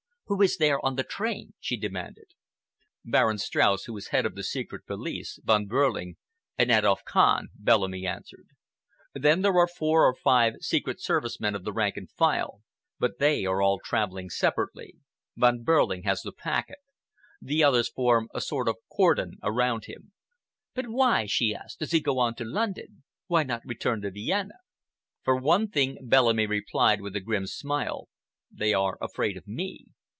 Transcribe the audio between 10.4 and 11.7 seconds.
Secret Service men of